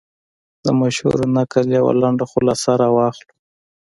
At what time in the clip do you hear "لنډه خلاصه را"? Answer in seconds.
2.01-2.89